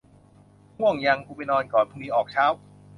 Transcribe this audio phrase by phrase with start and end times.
[0.79, 2.45] ง่วงยัง กูไปนอนก่อน พรุ่งนี้ออกเช้า